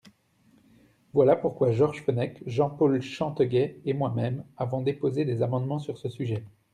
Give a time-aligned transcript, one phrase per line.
[1.13, 6.43] Voilà pourquoi Georges Fenech, Jean-Paul Chanteguet et moi-même avons déposé des amendements sur ce sujet.